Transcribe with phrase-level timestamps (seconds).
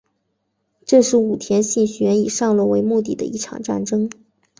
[0.83, 4.09] 这是武田信玄以上洛为目的的一场战争。